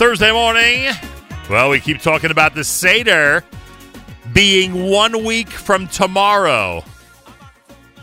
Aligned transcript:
Thursday 0.00 0.32
morning. 0.32 0.94
Well, 1.50 1.68
we 1.68 1.78
keep 1.78 2.00
talking 2.00 2.30
about 2.30 2.54
the 2.54 2.64
Seder 2.64 3.44
being 4.32 4.88
one 4.88 5.26
week 5.26 5.50
from 5.50 5.88
tomorrow. 5.88 6.82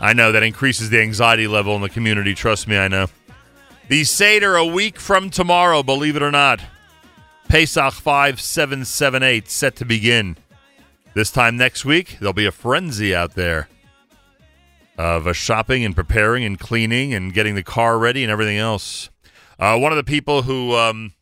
I 0.00 0.12
know 0.12 0.30
that 0.30 0.44
increases 0.44 0.90
the 0.90 1.00
anxiety 1.00 1.48
level 1.48 1.74
in 1.74 1.82
the 1.82 1.88
community. 1.88 2.34
Trust 2.34 2.68
me, 2.68 2.78
I 2.78 2.86
know. 2.86 3.08
The 3.88 4.04
Seder 4.04 4.54
a 4.54 4.64
week 4.64 5.00
from 5.00 5.28
tomorrow, 5.28 5.82
believe 5.82 6.14
it 6.14 6.22
or 6.22 6.30
not. 6.30 6.60
Pesach 7.48 7.94
5778 7.94 9.48
set 9.48 9.74
to 9.74 9.84
begin. 9.84 10.36
This 11.14 11.32
time 11.32 11.56
next 11.56 11.84
week, 11.84 12.18
there'll 12.20 12.32
be 12.32 12.46
a 12.46 12.52
frenzy 12.52 13.12
out 13.12 13.34
there 13.34 13.68
of 14.96 15.26
uh, 15.26 15.32
shopping 15.32 15.84
and 15.84 15.96
preparing 15.96 16.44
and 16.44 16.60
cleaning 16.60 17.12
and 17.12 17.34
getting 17.34 17.56
the 17.56 17.64
car 17.64 17.98
ready 17.98 18.22
and 18.22 18.30
everything 18.30 18.58
else. 18.58 19.10
Uh, 19.58 19.76
one 19.76 19.90
of 19.90 19.96
the 19.96 20.04
people 20.04 20.42
who 20.42 20.76
um, 20.76 21.12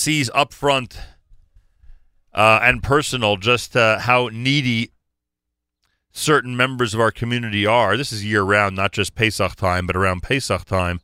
sees 0.00 0.30
upfront 0.30 0.96
uh, 2.32 2.60
and 2.62 2.82
personal 2.82 3.36
just 3.36 3.76
uh, 3.76 3.98
how 3.98 4.30
needy 4.32 4.92
certain 6.10 6.56
members 6.56 6.94
of 6.94 7.00
our 7.00 7.10
community 7.10 7.66
are. 7.66 7.96
This 7.96 8.12
is 8.12 8.24
year 8.24 8.42
round, 8.42 8.74
not 8.74 8.92
just 8.92 9.14
Pesach 9.14 9.56
time, 9.56 9.86
but 9.86 9.96
around 9.96 10.22
Pesach 10.22 10.64
time. 10.64 11.00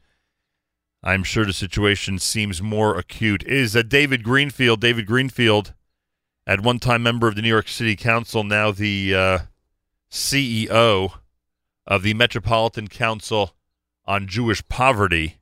I'm 1.03 1.23
sure 1.23 1.45
the 1.45 1.53
situation 1.53 2.19
seems 2.19 2.63
more 2.63 2.99
acute. 2.99 3.45
Is 3.45 3.77
uh, 3.77 3.83
David 3.83 4.25
Greenfield? 4.25 4.81
David 4.81 5.07
Greenfield, 5.07 5.75
at 6.47 6.63
one 6.63 6.79
time 6.79 7.03
member 7.03 7.29
of 7.29 7.37
the 7.37 7.43
New 7.43 7.49
York 7.49 7.69
City 7.69 7.97
Council, 7.97 8.43
now 8.45 8.73
the 8.73 9.15
uh, 9.15 9.39
CEO 10.11 11.13
of 11.87 12.03
the 12.03 12.15
Metropolitan 12.15 12.89
Council 12.89 13.55
on 14.07 14.27
Jewish 14.27 14.67
Poverty 14.69 15.37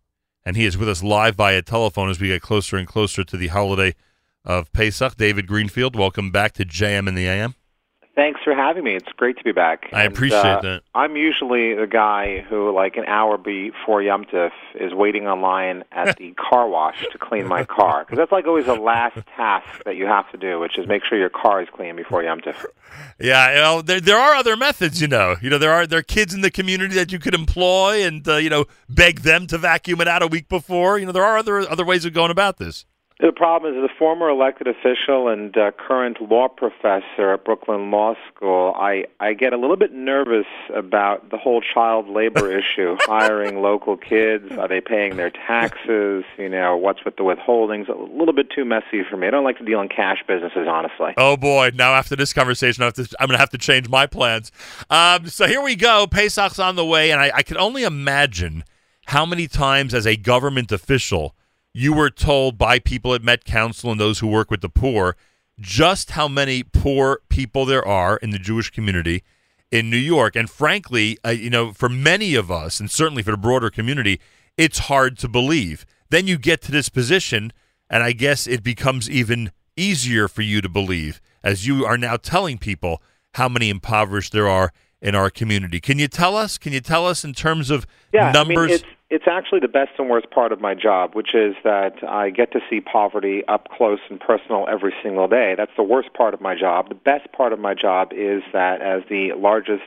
and 0.44 0.56
he 0.56 0.64
is 0.64 0.76
with 0.76 0.88
us 0.88 1.02
live 1.02 1.36
via 1.36 1.62
telephone 1.62 2.10
as 2.10 2.20
we 2.20 2.28
get 2.28 2.42
closer 2.42 2.76
and 2.76 2.86
closer 2.86 3.24
to 3.24 3.36
the 3.36 3.48
holiday 3.48 3.94
of 4.44 4.72
Pesach. 4.72 5.16
David 5.16 5.46
Greenfield, 5.46 5.96
welcome 5.96 6.30
back 6.30 6.52
to 6.52 6.64
JM 6.64 7.08
in 7.08 7.14
the 7.14 7.26
AM. 7.26 7.54
Thanks 8.14 8.40
for 8.44 8.54
having 8.54 8.84
me. 8.84 8.94
It's 8.94 9.10
great 9.16 9.38
to 9.38 9.44
be 9.44 9.50
back. 9.50 9.88
I 9.92 10.04
appreciate 10.04 10.38
uh, 10.38 10.60
that. 10.60 10.82
I'm 10.94 11.16
usually 11.16 11.74
the 11.74 11.88
guy 11.88 12.42
who, 12.48 12.72
like 12.72 12.96
an 12.96 13.04
hour 13.06 13.36
before 13.36 14.02
Yom 14.02 14.24
Tif, 14.24 14.52
is 14.76 14.94
waiting 14.94 15.26
online 15.26 15.82
at 15.90 16.16
the 16.16 16.32
car 16.36 16.68
wash 16.68 17.04
to 17.10 17.18
clean 17.18 17.48
my 17.48 17.64
car 17.64 18.04
because 18.04 18.16
that's 18.16 18.30
like 18.30 18.46
always 18.46 18.66
the 18.66 18.76
last 18.76 19.16
task 19.36 19.82
that 19.84 19.96
you 19.96 20.06
have 20.06 20.30
to 20.30 20.38
do, 20.38 20.60
which 20.60 20.78
is 20.78 20.86
make 20.86 21.04
sure 21.04 21.18
your 21.18 21.28
car 21.28 21.60
is 21.60 21.68
clean 21.74 21.96
before 21.96 22.22
Yom 22.22 22.40
Tif. 22.40 22.64
Yeah, 23.18 23.50
you 23.50 23.56
know, 23.56 23.82
there 23.82 24.00
there 24.00 24.18
are 24.18 24.34
other 24.34 24.56
methods. 24.56 25.00
You 25.00 25.08
know, 25.08 25.34
you 25.42 25.50
know 25.50 25.58
there 25.58 25.72
are 25.72 25.84
there 25.84 25.98
are 25.98 26.02
kids 26.02 26.32
in 26.32 26.40
the 26.40 26.52
community 26.52 26.94
that 26.94 27.10
you 27.10 27.18
could 27.18 27.34
employ 27.34 28.06
and 28.06 28.26
uh, 28.28 28.36
you 28.36 28.50
know 28.50 28.66
beg 28.88 29.20
them 29.20 29.48
to 29.48 29.58
vacuum 29.58 30.00
it 30.00 30.06
out 30.06 30.22
a 30.22 30.28
week 30.28 30.48
before. 30.48 30.98
You 30.98 31.06
know, 31.06 31.12
there 31.12 31.24
are 31.24 31.36
other 31.36 31.68
other 31.68 31.84
ways 31.84 32.04
of 32.04 32.12
going 32.12 32.30
about 32.30 32.58
this. 32.58 32.86
The 33.20 33.30
problem 33.30 33.72
is, 33.72 33.78
as 33.78 33.88
a 33.88 33.94
former 33.96 34.28
elected 34.28 34.66
official 34.66 35.28
and 35.28 35.56
uh, 35.56 35.70
current 35.70 36.20
law 36.20 36.48
professor 36.48 37.32
at 37.32 37.44
Brooklyn 37.44 37.92
Law 37.92 38.16
School, 38.28 38.74
I, 38.76 39.04
I 39.20 39.34
get 39.34 39.52
a 39.52 39.56
little 39.56 39.76
bit 39.76 39.92
nervous 39.92 40.46
about 40.74 41.30
the 41.30 41.36
whole 41.36 41.62
child 41.62 42.08
labor 42.08 42.50
issue. 42.58 42.96
Hiring 43.02 43.62
local 43.62 43.96
kids, 43.96 44.50
are 44.58 44.66
they 44.66 44.80
paying 44.80 45.14
their 45.16 45.30
taxes? 45.30 46.24
You 46.36 46.48
know, 46.48 46.76
what's 46.76 47.04
with 47.04 47.14
the 47.14 47.22
withholdings? 47.22 47.88
A 47.88 47.96
little 47.96 48.34
bit 48.34 48.50
too 48.50 48.64
messy 48.64 49.04
for 49.08 49.16
me. 49.16 49.28
I 49.28 49.30
don't 49.30 49.44
like 49.44 49.58
to 49.58 49.64
deal 49.64 49.80
in 49.80 49.88
cash 49.88 50.18
businesses, 50.26 50.66
honestly. 50.68 51.14
Oh 51.16 51.36
boy! 51.36 51.70
Now 51.72 51.94
after 51.94 52.16
this 52.16 52.32
conversation, 52.32 52.82
I 52.82 52.88
am 52.88 52.94
going 52.94 53.30
to 53.30 53.38
have 53.38 53.50
to 53.50 53.58
change 53.58 53.88
my 53.88 54.06
plans. 54.06 54.50
Um, 54.90 55.28
so 55.28 55.46
here 55.46 55.62
we 55.62 55.76
go. 55.76 56.08
Pesach's 56.08 56.58
on 56.58 56.74
the 56.74 56.84
way, 56.84 57.12
and 57.12 57.20
I, 57.20 57.30
I 57.32 57.42
can 57.44 57.58
only 57.58 57.84
imagine 57.84 58.64
how 59.06 59.24
many 59.24 59.46
times, 59.46 59.94
as 59.94 60.04
a 60.04 60.16
government 60.16 60.72
official 60.72 61.36
you 61.74 61.92
were 61.92 62.10
told 62.10 62.56
by 62.56 62.78
people 62.78 63.12
at 63.12 63.22
Met 63.22 63.44
Council 63.44 63.90
and 63.90 64.00
those 64.00 64.20
who 64.20 64.28
work 64.28 64.50
with 64.50 64.60
the 64.60 64.68
poor 64.68 65.16
just 65.60 66.12
how 66.12 66.28
many 66.28 66.62
poor 66.62 67.20
people 67.28 67.64
there 67.64 67.86
are 67.86 68.16
in 68.16 68.30
the 68.30 68.38
Jewish 68.38 68.70
community 68.70 69.22
in 69.70 69.90
New 69.90 69.96
York. 69.96 70.36
And 70.36 70.48
frankly, 70.48 71.18
uh, 71.24 71.30
you 71.30 71.50
know, 71.50 71.72
for 71.72 71.88
many 71.88 72.34
of 72.34 72.50
us, 72.50 72.80
and 72.80 72.90
certainly 72.90 73.22
for 73.22 73.30
the 73.30 73.36
broader 73.36 73.70
community, 73.70 74.20
it's 74.56 74.80
hard 74.80 75.18
to 75.18 75.28
believe. 75.28 75.86
Then 76.10 76.26
you 76.26 76.38
get 76.38 76.60
to 76.62 76.72
this 76.72 76.88
position, 76.88 77.52
and 77.88 78.02
I 78.02 78.12
guess 78.12 78.46
it 78.46 78.62
becomes 78.62 79.08
even 79.10 79.50
easier 79.76 80.28
for 80.28 80.42
you 80.42 80.60
to 80.60 80.68
believe 80.68 81.20
as 81.42 81.66
you 81.66 81.84
are 81.84 81.98
now 81.98 82.16
telling 82.16 82.58
people 82.58 83.02
how 83.34 83.48
many 83.48 83.68
impoverished 83.68 84.32
there 84.32 84.48
are 84.48 84.72
in 85.02 85.14
our 85.14 85.28
community. 85.28 85.80
Can 85.80 85.98
you 85.98 86.08
tell 86.08 86.36
us? 86.36 86.56
Can 86.56 86.72
you 86.72 86.80
tell 86.80 87.06
us 87.06 87.24
in 87.24 87.32
terms 87.32 87.70
of 87.70 87.86
yeah, 88.12 88.32
numbers? 88.32 88.70
I 88.70 88.74
mean, 88.74 88.82
it's 89.10 89.26
actually 89.26 89.60
the 89.60 89.68
best 89.68 89.92
and 89.98 90.08
worst 90.08 90.30
part 90.30 90.50
of 90.50 90.60
my 90.60 90.74
job, 90.74 91.14
which 91.14 91.34
is 91.34 91.54
that 91.62 92.02
I 92.02 92.30
get 92.30 92.52
to 92.52 92.60
see 92.70 92.80
poverty 92.80 93.44
up 93.46 93.68
close 93.68 94.00
and 94.08 94.18
personal 94.18 94.66
every 94.68 94.94
single 95.02 95.28
day. 95.28 95.54
That's 95.56 95.72
the 95.76 95.82
worst 95.82 96.14
part 96.14 96.34
of 96.34 96.40
my 96.40 96.54
job. 96.54 96.88
The 96.88 96.94
best 96.94 97.30
part 97.32 97.52
of 97.52 97.58
my 97.58 97.74
job 97.74 98.12
is 98.12 98.42
that 98.52 98.80
as 98.80 99.02
the 99.08 99.32
largest 99.34 99.84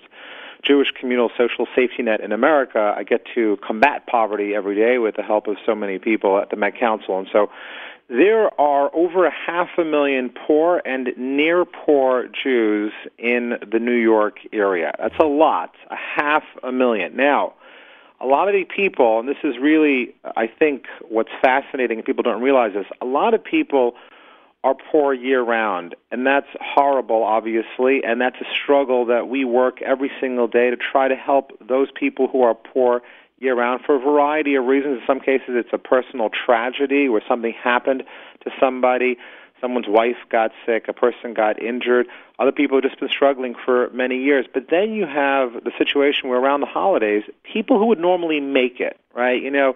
Jewish 0.61 0.91
communal 0.91 1.31
social 1.37 1.67
safety 1.75 2.03
net 2.03 2.21
in 2.21 2.31
America, 2.31 2.93
I 2.95 3.03
get 3.03 3.25
to 3.35 3.57
combat 3.65 4.05
poverty 4.05 4.53
every 4.53 4.75
day 4.75 4.97
with 4.97 5.15
the 5.15 5.23
help 5.23 5.47
of 5.47 5.57
so 5.65 5.73
many 5.73 5.97
people 5.97 6.37
at 6.39 6.49
the 6.49 6.55
Met 6.55 6.77
Council. 6.77 7.17
And 7.17 7.27
so 7.31 7.49
there 8.09 8.49
are 8.59 8.89
over 8.95 9.25
a 9.25 9.31
half 9.31 9.69
a 9.77 9.83
million 9.83 10.29
poor 10.29 10.81
and 10.85 11.09
near 11.17 11.65
poor 11.65 12.27
Jews 12.27 12.93
in 13.17 13.57
the 13.69 13.79
New 13.79 13.97
York 13.97 14.39
area. 14.53 14.93
That's 14.99 15.17
a 15.19 15.25
lot, 15.25 15.75
a 15.89 15.95
half 15.95 16.43
a 16.63 16.71
million. 16.71 17.15
Now, 17.15 17.53
a 18.19 18.25
lot 18.25 18.47
of 18.47 18.53
the 18.53 18.63
people, 18.63 19.19
and 19.19 19.27
this 19.29 19.37
is 19.43 19.55
really, 19.61 20.15
I 20.35 20.47
think, 20.47 20.85
what's 21.09 21.29
fascinating, 21.41 21.99
and 21.99 22.05
people 22.05 22.23
don't 22.23 22.41
realize 22.41 22.73
this, 22.73 22.85
a 23.01 23.05
lot 23.05 23.33
of 23.33 23.43
people 23.43 23.93
are 24.63 24.75
poor 24.91 25.13
year 25.13 25.41
round, 25.41 25.95
and 26.11 26.25
that's 26.25 26.47
horrible, 26.59 27.23
obviously, 27.23 28.03
and 28.03 28.19
that's 28.19 28.37
a 28.41 28.55
struggle 28.63 29.05
that 29.05 29.29
we 29.29 29.45
work 29.45 29.81
every 29.81 30.11
single 30.19 30.47
day 30.47 30.69
to 30.71 30.77
try 30.77 31.07
to 31.07 31.15
help 31.15 31.51
those 31.65 31.89
people 31.91 32.27
who 32.27 32.41
are 32.41 32.55
poor 32.55 33.01
year 33.39 33.55
round 33.55 33.81
for 33.85 33.95
a 33.95 33.99
variety 33.99 34.55
of 34.55 34.65
reasons. 34.65 34.99
In 34.99 35.03
some 35.05 35.19
cases, 35.19 35.49
it's 35.49 35.69
a 35.71 35.77
personal 35.77 36.29
tragedy 36.29 37.07
where 37.07 37.21
something 37.27 37.53
happened 37.53 38.03
to 38.43 38.51
somebody 38.59 39.17
someone's 39.61 39.87
wife 39.87 40.17
got 40.29 40.51
sick, 40.65 40.85
a 40.87 40.93
person 40.93 41.33
got 41.33 41.61
injured. 41.61 42.07
Other 42.39 42.51
people 42.51 42.77
have 42.77 42.83
just 42.83 42.99
been 42.99 43.09
struggling 43.09 43.55
for 43.65 43.89
many 43.91 44.17
years. 44.17 44.45
But 44.53 44.67
then 44.69 44.91
you 44.93 45.05
have 45.05 45.63
the 45.63 45.71
situation 45.77 46.29
where 46.29 46.39
around 46.39 46.61
the 46.61 46.67
holidays, 46.67 47.23
people 47.43 47.79
who 47.79 47.87
would 47.87 47.99
normally 47.99 48.39
make 48.39 48.79
it, 48.79 48.99
right? 49.15 49.41
You 49.41 49.51
know, 49.51 49.75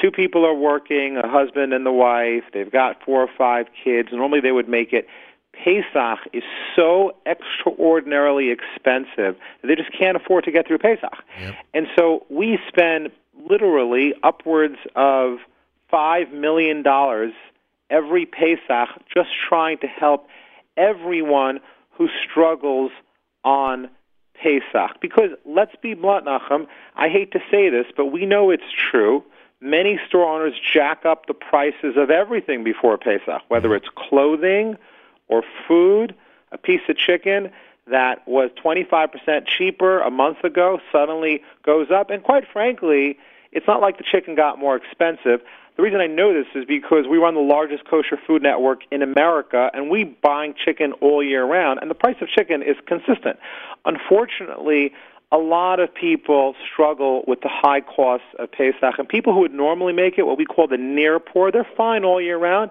two 0.00 0.10
people 0.10 0.44
are 0.44 0.54
working, 0.54 1.16
a 1.16 1.28
husband 1.28 1.72
and 1.72 1.86
the 1.86 1.92
wife, 1.92 2.44
they've 2.52 2.70
got 2.70 3.02
four 3.04 3.22
or 3.22 3.30
five 3.36 3.66
kids. 3.82 4.10
Normally 4.12 4.40
they 4.40 4.52
would 4.52 4.68
make 4.68 4.92
it. 4.92 5.06
Pesach 5.52 6.18
is 6.32 6.42
so 6.74 7.12
extraordinarily 7.26 8.50
expensive 8.50 9.36
that 9.60 9.68
they 9.68 9.74
just 9.74 9.92
can't 9.96 10.16
afford 10.16 10.44
to 10.44 10.50
get 10.50 10.66
through 10.66 10.78
Pesach. 10.78 11.12
Yep. 11.38 11.54
And 11.74 11.86
so 11.96 12.26
we 12.30 12.58
spend 12.68 13.10
literally 13.48 14.14
upwards 14.22 14.76
of 14.96 15.38
$5 15.92 16.32
million 16.32 16.82
every 17.92 18.26
Pesach 18.26 18.88
just 19.14 19.28
trying 19.48 19.78
to 19.78 19.86
help 19.86 20.26
everyone 20.76 21.60
who 21.90 22.08
struggles 22.24 22.90
on 23.44 23.90
Pesach. 24.34 25.00
Because 25.00 25.30
let's 25.44 25.76
be 25.82 25.94
blunt, 25.94 26.26
Nachum, 26.26 26.66
I 26.96 27.08
hate 27.08 27.32
to 27.32 27.40
say 27.50 27.68
this, 27.68 27.86
but 27.96 28.06
we 28.06 28.26
know 28.26 28.50
it's 28.50 28.64
true. 28.90 29.22
Many 29.60 30.00
store 30.08 30.26
owners 30.26 30.54
jack 30.72 31.04
up 31.04 31.26
the 31.26 31.34
prices 31.34 31.96
of 31.96 32.10
everything 32.10 32.64
before 32.64 32.96
Pesach, 32.98 33.42
whether 33.48 33.68
mm-hmm. 33.68 33.76
it's 33.76 33.88
clothing 33.94 34.76
or 35.28 35.44
food, 35.68 36.14
a 36.50 36.58
piece 36.58 36.80
of 36.88 36.96
chicken 36.96 37.50
that 37.86 38.26
was 38.26 38.50
25% 38.64 39.46
cheaper 39.46 40.00
a 40.00 40.10
month 40.10 40.44
ago 40.44 40.80
suddenly 40.90 41.42
goes 41.64 41.90
up. 41.90 42.10
And 42.10 42.22
quite 42.22 42.44
frankly, 42.52 43.18
it's 43.50 43.66
not 43.66 43.80
like 43.80 43.98
the 43.98 44.04
chicken 44.04 44.34
got 44.34 44.58
more 44.58 44.76
expensive. 44.76 45.42
The 45.76 45.82
reason 45.82 46.00
I 46.00 46.06
know 46.06 46.34
this 46.34 46.46
is 46.54 46.66
because 46.66 47.06
we 47.08 47.16
run 47.16 47.34
the 47.34 47.40
largest 47.40 47.84
kosher 47.86 48.18
food 48.26 48.42
network 48.42 48.80
in 48.90 49.00
America, 49.00 49.70
and 49.72 49.88
we 49.88 50.04
buying 50.04 50.54
chicken 50.54 50.92
all 51.00 51.22
year 51.22 51.44
round, 51.44 51.78
and 51.80 51.90
the 51.90 51.94
price 51.94 52.16
of 52.20 52.28
chicken 52.28 52.62
is 52.62 52.76
consistent. 52.86 53.38
Unfortunately, 53.86 54.92
a 55.30 55.38
lot 55.38 55.80
of 55.80 55.92
people 55.94 56.54
struggle 56.70 57.24
with 57.26 57.40
the 57.40 57.48
high 57.48 57.80
costs 57.80 58.26
of 58.38 58.52
Pesach, 58.52 58.98
and 58.98 59.08
people 59.08 59.32
who 59.32 59.40
would 59.40 59.54
normally 59.54 59.94
make 59.94 60.18
it, 60.18 60.26
what 60.26 60.36
we 60.36 60.44
call 60.44 60.66
the 60.66 60.76
near 60.76 61.18
poor, 61.18 61.50
they're 61.50 61.66
fine 61.76 62.04
all 62.04 62.20
year 62.20 62.36
round. 62.36 62.70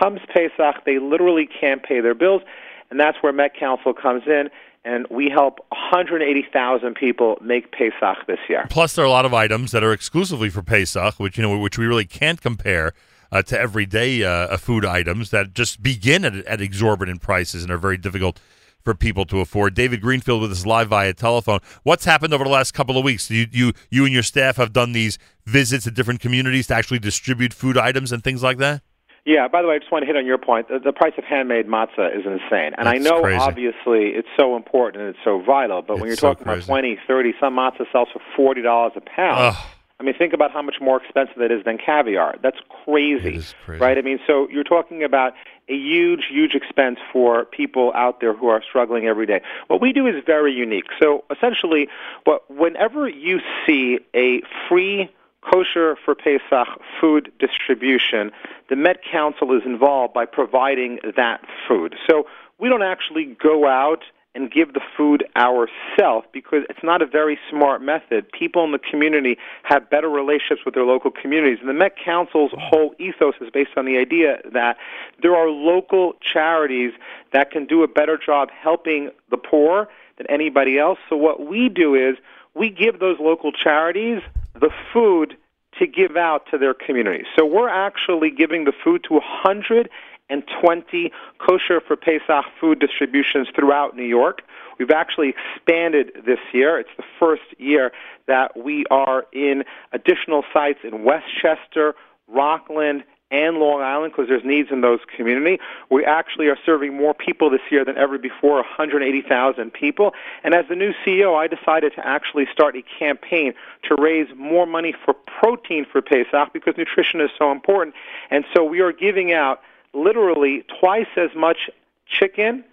Comes 0.00 0.20
Pesach, 0.32 0.84
they 0.84 1.00
literally 1.00 1.48
can't 1.48 1.82
pay 1.82 2.00
their 2.00 2.14
bills, 2.14 2.42
and 2.90 3.00
that's 3.00 3.18
where 3.22 3.32
Met 3.32 3.56
Council 3.56 3.92
comes 3.92 4.22
in 4.28 4.50
and 4.86 5.04
we 5.10 5.28
help 5.28 5.58
180,000 5.70 6.94
people 6.94 7.36
make 7.42 7.72
Pesach 7.72 8.26
this 8.28 8.38
year. 8.48 8.66
Plus, 8.70 8.94
there 8.94 9.04
are 9.04 9.08
a 9.08 9.10
lot 9.10 9.26
of 9.26 9.34
items 9.34 9.72
that 9.72 9.82
are 9.82 9.92
exclusively 9.92 10.48
for 10.48 10.62
Pesach, 10.62 11.18
which 11.18 11.36
you 11.36 11.42
know, 11.42 11.58
which 11.58 11.76
we 11.76 11.86
really 11.86 12.06
can't 12.06 12.40
compare 12.40 12.92
uh, 13.32 13.42
to 13.42 13.58
everyday 13.58 14.22
uh, 14.22 14.56
food 14.56 14.84
items 14.84 15.30
that 15.30 15.52
just 15.52 15.82
begin 15.82 16.24
at, 16.24 16.36
at 16.46 16.60
exorbitant 16.60 17.20
prices 17.20 17.64
and 17.64 17.72
are 17.72 17.78
very 17.78 17.96
difficult 17.96 18.40
for 18.84 18.94
people 18.94 19.24
to 19.26 19.40
afford. 19.40 19.74
David 19.74 20.00
Greenfield 20.00 20.40
with 20.40 20.52
us 20.52 20.64
live 20.64 20.88
via 20.88 21.12
telephone. 21.12 21.58
What's 21.82 22.04
happened 22.04 22.32
over 22.32 22.44
the 22.44 22.50
last 22.50 22.72
couple 22.72 22.96
of 22.96 23.04
weeks? 23.04 23.28
You, 23.28 23.46
you, 23.50 23.72
you 23.90 24.04
and 24.04 24.14
your 24.14 24.22
staff 24.22 24.56
have 24.58 24.72
done 24.72 24.92
these 24.92 25.18
visits 25.44 25.82
to 25.84 25.90
different 25.90 26.20
communities 26.20 26.68
to 26.68 26.76
actually 26.76 27.00
distribute 27.00 27.52
food 27.52 27.76
items 27.76 28.12
and 28.12 28.22
things 28.22 28.44
like 28.44 28.58
that. 28.58 28.82
Yeah. 29.26 29.48
By 29.48 29.60
the 29.60 29.68
way, 29.68 29.74
I 29.74 29.78
just 29.78 29.92
want 29.92 30.02
to 30.02 30.06
hit 30.06 30.16
on 30.16 30.24
your 30.24 30.38
point. 30.38 30.68
The, 30.68 30.78
the 30.78 30.92
price 30.92 31.12
of 31.18 31.24
handmade 31.24 31.66
matzah 31.66 32.16
is 32.16 32.24
insane, 32.24 32.72
and 32.78 32.88
I 32.88 32.96
know 32.96 33.20
crazy. 33.20 33.38
obviously 33.38 34.10
it's 34.16 34.28
so 34.38 34.56
important 34.56 35.02
and 35.02 35.10
it's 35.14 35.24
so 35.24 35.42
vital. 35.42 35.82
But 35.82 35.98
when 35.98 36.06
you're 36.06 36.16
so 36.16 36.28
talking 36.28 36.44
about 36.44 36.54
crazy. 36.54 36.66
twenty, 36.66 36.98
thirty, 37.06 37.34
some 37.38 37.54
matzah 37.56 37.84
sells 37.92 38.08
for 38.12 38.22
forty 38.34 38.62
dollars 38.62 38.92
a 38.96 39.00
pound. 39.00 39.56
Ugh. 39.56 39.66
I 39.98 40.02
mean, 40.02 40.14
think 40.14 40.34
about 40.34 40.50
how 40.50 40.60
much 40.60 40.76
more 40.78 41.02
expensive 41.02 41.40
it 41.40 41.50
is 41.50 41.64
than 41.64 41.78
caviar. 41.78 42.36
That's 42.42 42.58
crazy, 42.84 43.42
crazy. 43.64 43.80
right? 43.80 43.96
I 43.96 44.02
mean, 44.02 44.18
so 44.26 44.46
you're 44.50 44.62
talking 44.62 45.02
about 45.02 45.32
a 45.70 45.72
huge, 45.72 46.24
huge 46.30 46.54
expense 46.54 46.98
for 47.10 47.46
people 47.46 47.92
out 47.94 48.20
there 48.20 48.34
who 48.36 48.48
are 48.48 48.62
struggling 48.68 49.06
every 49.06 49.24
day. 49.24 49.40
What 49.68 49.80
we 49.80 49.94
do 49.94 50.06
is 50.06 50.22
very 50.26 50.52
unique. 50.52 50.84
So 51.00 51.24
essentially, 51.30 51.88
what 52.24 52.42
whenever 52.50 53.08
you 53.08 53.40
see 53.66 53.98
a 54.14 54.42
free 54.68 55.10
kosher 55.50 55.96
for 56.04 56.14
Pesach 56.14 56.68
food 57.00 57.32
distribution, 57.38 58.30
the 58.68 58.76
Met 58.76 58.98
Council 59.10 59.56
is 59.56 59.62
involved 59.64 60.14
by 60.14 60.26
providing 60.26 60.98
that 61.16 61.40
food. 61.68 61.94
So 62.08 62.26
we 62.58 62.68
don't 62.68 62.82
actually 62.82 63.36
go 63.40 63.66
out 63.66 64.02
and 64.36 64.50
give 64.50 64.74
the 64.74 64.82
food 64.96 65.24
ourselves 65.34 66.26
because 66.30 66.62
it's 66.68 66.82
not 66.82 67.00
a 67.00 67.06
very 67.06 67.38
smart 67.50 67.80
method. 67.80 68.30
People 68.32 68.64
in 68.64 68.72
the 68.72 68.78
community 68.78 69.38
have 69.62 69.88
better 69.88 70.10
relationships 70.10 70.60
with 70.66 70.74
their 70.74 70.84
local 70.84 71.10
communities. 71.10 71.58
And 71.60 71.70
the 71.70 71.74
Met 71.74 71.96
Council's 71.96 72.52
whole 72.54 72.94
ethos 72.98 73.34
is 73.40 73.48
based 73.48 73.70
on 73.78 73.86
the 73.86 73.96
idea 73.96 74.40
that 74.52 74.76
there 75.22 75.34
are 75.34 75.48
local 75.48 76.16
charities 76.20 76.92
that 77.32 77.50
can 77.50 77.64
do 77.64 77.82
a 77.82 77.88
better 77.88 78.18
job 78.18 78.50
helping 78.50 79.10
the 79.30 79.38
poor 79.38 79.88
than 80.18 80.26
anybody 80.28 80.78
else. 80.78 80.98
So 81.08 81.16
what 81.16 81.46
we 81.46 81.70
do 81.70 81.94
is 81.94 82.16
we 82.54 82.68
give 82.68 82.98
those 83.00 83.18
local 83.18 83.52
charities 83.52 84.20
the 84.60 84.70
food 84.92 85.36
to 85.78 85.86
give 85.86 86.16
out 86.16 86.46
to 86.50 86.58
their 86.58 86.74
communities. 86.74 87.26
So 87.36 87.44
we're 87.44 87.68
actually 87.68 88.30
giving 88.30 88.64
the 88.64 88.72
food 88.72 89.04
to 89.08 89.14
120 89.14 91.12
kosher 91.38 91.80
for 91.86 91.96
Pesach 91.96 92.44
food 92.60 92.78
distributions 92.78 93.48
throughout 93.54 93.94
New 93.96 94.04
York. 94.04 94.42
We've 94.78 94.90
actually 94.90 95.34
expanded 95.34 96.12
this 96.26 96.38
year. 96.52 96.78
It's 96.78 96.90
the 96.96 97.04
first 97.18 97.42
year 97.58 97.92
that 98.26 98.56
we 98.56 98.84
are 98.90 99.24
in 99.32 99.64
additional 99.92 100.44
sites 100.52 100.80
in 100.84 101.04
Westchester, 101.04 101.94
Rockland, 102.28 103.04
and 103.30 103.56
Long 103.58 103.82
Island 103.82 104.12
because 104.12 104.28
there's 104.28 104.44
needs 104.44 104.68
in 104.70 104.80
those 104.80 105.00
community. 105.16 105.58
We 105.90 106.04
actually 106.04 106.46
are 106.46 106.58
serving 106.64 106.96
more 106.96 107.14
people 107.14 107.50
this 107.50 107.60
year 107.70 107.84
than 107.84 107.96
ever 107.96 108.18
before, 108.18 108.56
180,000 108.56 109.72
people. 109.72 110.14
And 110.44 110.54
as 110.54 110.66
the 110.68 110.76
new 110.76 110.92
CEO, 111.04 111.36
I 111.36 111.48
decided 111.48 111.92
to 111.94 112.06
actually 112.06 112.46
start 112.52 112.76
a 112.76 112.82
campaign 112.98 113.54
to 113.84 113.96
raise 113.96 114.28
more 114.36 114.66
money 114.66 114.94
for 115.04 115.14
protein 115.14 115.86
for 115.90 116.00
Pesach 116.00 116.52
because 116.52 116.76
nutrition 116.76 117.20
is 117.20 117.30
so 117.38 117.50
important. 117.50 117.94
And 118.30 118.44
so 118.54 118.64
we 118.64 118.80
are 118.80 118.92
giving 118.92 119.32
out 119.32 119.60
literally 119.92 120.64
twice 120.80 121.08
as 121.16 121.30
much 121.34 121.70
chicken, 122.06 122.64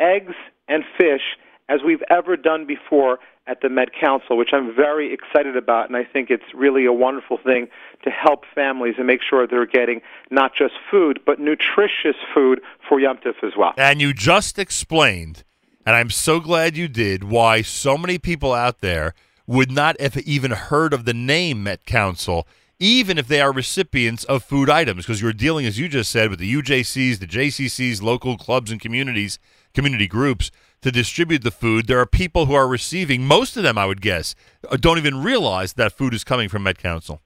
eggs, 0.00 0.34
and 0.68 0.84
fish 0.96 1.36
as 1.68 1.82
we've 1.82 2.02
ever 2.08 2.36
done 2.36 2.64
before 2.64 3.18
at 3.48 3.62
the 3.62 3.68
Met 3.68 3.88
Council, 3.98 4.36
which 4.36 4.50
I'm 4.52 4.74
very 4.74 5.12
excited 5.12 5.56
about, 5.56 5.88
and 5.88 5.96
I 5.96 6.04
think 6.04 6.30
it's 6.30 6.54
really 6.54 6.84
a 6.84 6.92
wonderful 6.92 7.38
thing 7.38 7.68
to 8.04 8.10
help 8.10 8.44
families 8.54 8.96
and 8.98 9.06
make 9.06 9.20
sure 9.22 9.46
they're 9.46 9.66
getting 9.66 10.02
not 10.30 10.52
just 10.54 10.74
food, 10.90 11.20
but 11.24 11.40
nutritious 11.40 12.16
food 12.34 12.60
for 12.86 13.00
Yom 13.00 13.16
Tov 13.16 13.42
as 13.42 13.54
well. 13.56 13.72
And 13.78 14.00
you 14.00 14.12
just 14.12 14.58
explained, 14.58 15.44
and 15.86 15.96
I'm 15.96 16.10
so 16.10 16.40
glad 16.40 16.76
you 16.76 16.88
did, 16.88 17.24
why 17.24 17.62
so 17.62 17.96
many 17.96 18.18
people 18.18 18.52
out 18.52 18.80
there 18.80 19.14
would 19.46 19.70
not 19.70 19.98
have 19.98 20.18
even 20.18 20.50
heard 20.50 20.92
of 20.92 21.06
the 21.06 21.14
name 21.14 21.62
Met 21.62 21.86
Council, 21.86 22.46
even 22.78 23.16
if 23.16 23.26
they 23.26 23.40
are 23.40 23.50
recipients 23.50 24.24
of 24.24 24.44
food 24.44 24.68
items, 24.68 25.06
because 25.06 25.22
you're 25.22 25.32
dealing, 25.32 25.64
as 25.64 25.78
you 25.78 25.88
just 25.88 26.10
said, 26.10 26.28
with 26.28 26.38
the 26.38 26.54
UJCs, 26.54 27.18
the 27.18 27.26
JCCs, 27.26 28.02
local 28.02 28.36
clubs 28.36 28.70
and 28.70 28.78
communities, 28.78 29.38
community 29.72 30.06
groups 30.06 30.50
to 30.82 30.90
distribute 30.90 31.42
the 31.42 31.50
food. 31.50 31.86
There 31.86 31.98
are 32.00 32.06
people 32.06 32.46
who 32.46 32.54
are 32.54 32.68
receiving, 32.68 33.26
most 33.26 33.56
of 33.56 33.62
them, 33.62 33.78
I 33.78 33.86
would 33.86 34.00
guess, 34.00 34.34
uh, 34.70 34.76
don't 34.76 34.98
even 34.98 35.22
realize 35.22 35.74
that 35.74 35.92
food 35.92 36.14
is 36.14 36.24
coming 36.24 36.48
from 36.48 36.62
Met 36.62 36.78
Council. 36.78 37.20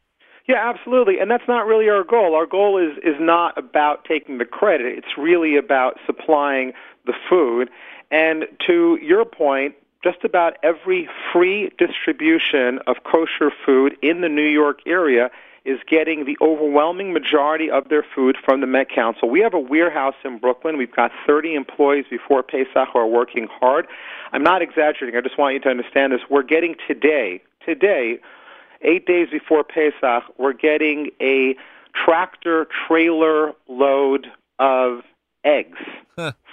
Yeah, 0.48 0.68
absolutely. 0.68 1.18
And 1.20 1.30
that's 1.30 1.46
not 1.46 1.66
really 1.66 1.88
our 1.88 2.02
goal. 2.02 2.34
Our 2.34 2.46
goal 2.46 2.76
is 2.76 2.98
is 2.98 3.14
not 3.20 3.56
about 3.56 4.04
taking 4.04 4.38
the 4.38 4.44
credit. 4.44 4.98
It's 4.98 5.16
really 5.16 5.56
about 5.56 5.98
supplying 6.04 6.72
the 7.06 7.14
food. 7.28 7.70
And 8.10 8.46
to 8.66 8.98
your 9.00 9.24
point, 9.24 9.74
just 10.02 10.24
about 10.24 10.56
every 10.62 11.08
free 11.32 11.70
distribution 11.78 12.80
of 12.86 12.96
kosher 13.04 13.52
food 13.64 13.96
in 14.02 14.20
the 14.20 14.28
New 14.28 14.42
York 14.48 14.80
area 14.84 15.30
is 15.64 15.78
getting 15.88 16.24
the 16.24 16.36
overwhelming 16.40 17.12
majority 17.12 17.70
of 17.70 17.88
their 17.88 18.04
food 18.14 18.36
from 18.44 18.60
the 18.60 18.66
Met 18.66 18.88
Council. 18.90 19.28
We 19.30 19.40
have 19.40 19.54
a 19.54 19.60
warehouse 19.60 20.14
in 20.24 20.38
Brooklyn. 20.38 20.76
We've 20.76 20.94
got 20.94 21.12
30 21.26 21.54
employees 21.54 22.04
before 22.10 22.42
Pesach 22.42 22.88
who 22.92 22.98
are 22.98 23.06
working 23.06 23.46
hard. 23.60 23.86
I'm 24.32 24.42
not 24.42 24.62
exaggerating. 24.62 25.16
I 25.16 25.20
just 25.20 25.38
want 25.38 25.54
you 25.54 25.60
to 25.60 25.68
understand 25.68 26.12
this. 26.12 26.20
We're 26.28 26.42
getting 26.42 26.74
today, 26.88 27.42
today, 27.64 28.18
eight 28.82 29.06
days 29.06 29.28
before 29.30 29.64
Pesach, 29.64 30.24
we're 30.38 30.52
getting 30.52 31.10
a 31.20 31.54
tractor 31.94 32.66
trailer 32.86 33.52
load 33.68 34.26
of 34.58 35.02
eggs. 35.44 35.78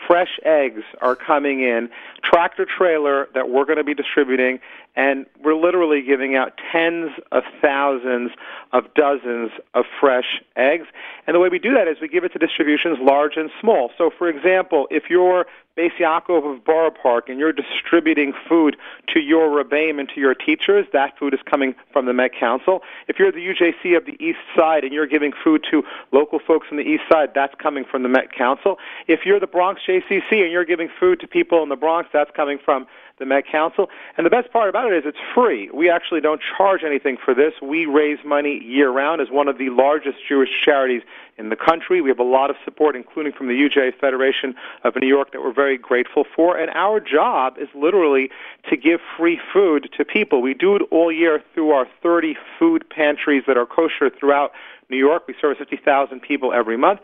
Fresh 0.08 0.40
eggs 0.44 0.82
are 1.02 1.16
coming 1.16 1.62
in, 1.62 1.90
tractor 2.24 2.66
trailer 2.66 3.28
that 3.34 3.50
we're 3.50 3.66
going 3.66 3.78
to 3.78 3.84
be 3.84 3.94
distributing, 3.94 4.60
and 4.96 5.26
we're 5.44 5.56
literally 5.56 6.02
giving 6.02 6.36
out 6.36 6.54
tens 6.72 7.12
of 7.32 7.44
thousands 7.62 8.32
of 8.74 8.94
dozens 8.96 9.52
of 9.74 9.86
fresh 10.00 10.42
eggs. 10.56 10.86
And 11.28 11.36
the 11.36 11.40
way 11.40 11.50
we 11.50 11.60
do 11.60 11.74
that 11.74 11.88
is 11.88 11.98
we 12.02 12.08
give 12.08 12.24
it 12.24 12.34
to 12.34 12.40
distributions 12.40 12.98
large 13.02 13.34
and 13.36 13.50
small. 13.62 13.92
So, 13.98 14.10
for 14.16 14.28
example, 14.28 14.88
if 14.90 15.04
you're 15.10 15.46
Beis 15.78 15.92
Yaakov 15.98 16.58
of 16.58 16.66
Borough 16.66 16.92
Park 16.92 17.30
and 17.30 17.40
you're 17.40 17.54
distributing 17.54 18.34
food 18.50 18.76
to 19.14 19.20
your 19.22 19.48
rebbeim 19.50 20.00
and 20.00 20.10
to 20.10 20.20
your 20.20 20.34
teachers, 20.34 20.86
that 20.92 21.18
food 21.18 21.34
is 21.34 21.40
coming 21.50 21.74
from 21.94 22.06
the 22.06 22.12
Met 22.12 22.32
Council. 22.38 22.82
If 23.08 23.18
you're 23.18 23.32
the 23.32 23.38
UJC 23.38 23.96
of 23.96 24.06
the 24.06 24.22
East 24.22 24.40
Side 24.58 24.84
and 24.84 24.92
you're 24.92 25.08
giving 25.08 25.32
food 25.42 25.66
to 25.72 25.84
local 26.12 26.40
folks 26.46 26.68
on 26.70 26.78
the 26.78 26.84
East 26.84 27.04
Side, 27.10 27.30
that's 27.34 27.54
coming 27.56 27.86
from 27.90 28.04
the 28.04 28.10
Met 28.10 28.34
Council. 28.34 28.78
If 29.08 29.22
you're 29.26 29.40
the 29.40 29.48
Bronx 29.48 29.82
JCC 29.90 30.44
and 30.44 30.52
you're 30.52 30.66
giving 30.66 30.90
food 31.00 31.20
to 31.22 31.28
people 31.28 31.64
in 31.64 31.70
the 31.70 31.76
Bronx, 31.76 32.10
that's 32.14 32.30
coming 32.36 32.60
from 32.64 32.86
the 33.18 33.26
Met 33.26 33.46
Council. 33.52 33.90
And 34.18 34.26
the 34.26 34.30
best 34.30 34.52
part 34.54 34.70
about 34.70 34.92
it 34.92 34.98
is 34.98 35.04
it's 35.06 35.18
free. 35.34 35.70
We 35.74 35.90
actually 35.90 36.22
don't 36.22 36.42
charge 36.58 36.82
anything 36.86 37.18
for 37.24 37.34
this. 37.34 37.54
We 37.62 37.86
raise 37.86 38.20
money 38.24 38.62
year 38.64 38.92
round 38.92 39.20
as 39.20 39.30
one 39.32 39.48
of 39.48 39.58
the 39.58 39.70
largest 39.72 40.18
Jewish 40.28 40.50
charities 40.64 41.02
in 41.38 41.50
the 41.50 41.56
country. 41.56 42.02
We 42.02 42.10
have 42.10 42.20
a 42.20 42.24
lot 42.24 42.50
of 42.50 42.56
support, 42.64 42.96
including 42.96 43.34
from 43.34 43.48
the 43.48 43.54
UJA 43.54 44.00
Federation 44.00 44.54
of 44.84 44.94
New 44.96 45.08
York, 45.08 45.32
that 45.34 45.42
we're 45.42 45.54
very 45.54 45.78
grateful 45.78 46.24
for. 46.36 46.58
And 46.58 46.70
our 46.76 47.00
job 47.00 47.56
is 47.60 47.68
literally 47.74 48.30
to 48.70 48.78
give 48.78 49.00
free 49.18 49.40
food 49.52 49.90
to 49.98 50.06
people. 50.06 50.42
We 50.42 50.54
do 50.54 50.76
it 50.76 50.84
all 50.92 51.12
year 51.12 51.42
through 51.54 51.72
our 51.72 51.88
30 52.04 52.36
food 52.60 52.86
pantries 52.90 53.44
that 53.48 53.58
are 53.58 53.66
kosher 53.66 54.10
throughout 54.10 54.52
New 54.90 54.98
York. 54.98 55.28
We 55.28 55.36
serve 55.40 55.58
50,000 55.58 56.20
people 56.22 56.54
every 56.54 56.78
month. 56.78 57.00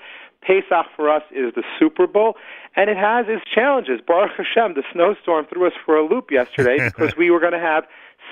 Pesach 0.46 0.86
for 0.96 1.10
us 1.10 1.24
is 1.32 1.54
the 1.56 1.64
Super 1.80 2.08
Bowl, 2.08 2.38
and 2.76 2.90
it 2.90 2.98
has 2.98 3.26
its 3.28 3.44
challenges. 3.46 4.00
Baruch 4.06 4.32
Hashem, 4.38 4.76
the 4.76 4.84
snowstorm 4.92 5.46
threw 5.46 5.68
us 5.68 5.74
for 5.86 5.98
a 5.98 6.08
loop 6.08 6.32
yesterday 6.32 6.78
because 6.90 7.18
we 7.18 7.32
were 7.32 7.40
going 7.40 7.54
to 7.54 7.60
have 7.60 7.86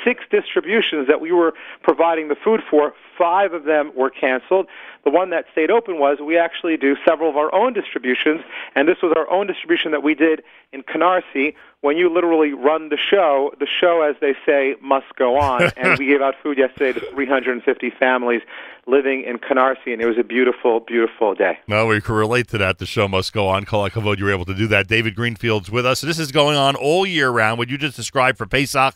six 0.03 0.24
distributions 0.29 1.08
that 1.08 1.22
we 1.22 1.32
were 1.32 1.53
providing 1.82 2.27
the 2.27 2.36
food 2.36 2.62
for. 2.70 2.93
Five 3.17 3.53
of 3.53 3.63
them 3.65 3.91
were 3.96 4.10
canceled. 4.10 4.67
The 5.03 5.12
one 5.12 5.29
that 5.29 5.46
stayed 5.51 5.70
open 5.72 6.00
was 6.00 6.20
we 6.20 6.38
actually 6.38 6.77
do 6.77 6.96
several 7.05 7.29
of 7.29 7.38
our 7.38 7.53
own 7.53 7.74
distributions, 7.74 8.41
and 8.75 8.88
this 8.88 8.98
was 9.01 9.13
our 9.15 9.29
own 9.29 9.48
distribution 9.48 9.91
that 9.91 10.03
we 10.03 10.15
did 10.15 10.43
in 10.72 10.84
Canarsie. 10.84 11.55
When 11.83 11.97
you 11.97 12.07
literally 12.07 12.53
run 12.53 12.87
the 12.87 12.97
show, 12.97 13.51
the 13.59 13.67
show, 13.67 14.03
as 14.03 14.15
they 14.21 14.35
say, 14.45 14.75
must 14.81 15.13
go 15.17 15.37
on. 15.37 15.63
and 15.75 15.99
we 15.99 16.05
gave 16.05 16.21
out 16.21 16.33
food 16.41 16.57
yesterday 16.57 16.97
to 16.97 17.05
350 17.11 17.89
families 17.99 18.41
living 18.87 19.25
in 19.25 19.37
Canarsie, 19.37 19.91
and 19.91 20.01
it 20.01 20.05
was 20.05 20.17
a 20.17 20.23
beautiful, 20.23 20.79
beautiful 20.79 21.35
day. 21.35 21.59
Well, 21.67 21.87
we 21.87 21.99
can 21.99 22.15
relate 22.15 22.47
to 22.49 22.57
that. 22.59 22.77
The 22.77 22.85
show 22.85 23.09
must 23.09 23.33
go 23.33 23.49
on. 23.49 23.65
Kol 23.65 23.89
HaKavod, 23.89 24.17
you 24.17 24.23
were 24.23 24.31
able 24.31 24.45
to 24.45 24.53
do 24.53 24.65
that. 24.67 24.87
David 24.87 25.13
Greenfield's 25.13 25.69
with 25.69 25.85
us. 25.85 25.99
This 25.99 26.19
is 26.19 26.31
going 26.31 26.55
on 26.55 26.77
all 26.77 27.05
year 27.05 27.29
round. 27.29 27.57
What 27.57 27.67
you 27.67 27.77
just 27.77 27.97
described 27.97 28.37
for 28.37 28.45
Pesach, 28.45 28.95